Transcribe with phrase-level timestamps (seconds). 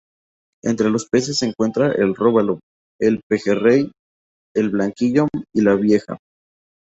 [0.63, 2.59] Entre los peces se encuentran el róbalo,
[2.99, 3.91] el pejerrey,
[4.55, 6.17] el blanquillo y la vieja.